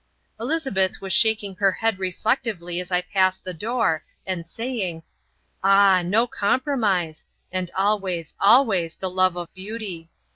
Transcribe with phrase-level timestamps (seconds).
[0.39, 5.03] Elizabeth was shaking her head reflectively as I passed the door, and saying:
[5.63, 7.27] "Ah no compromise.
[7.51, 10.09] And always, ALWAYS the love of beauty."